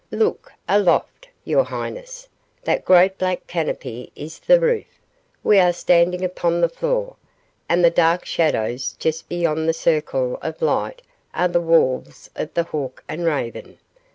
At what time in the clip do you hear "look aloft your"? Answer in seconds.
0.09-1.63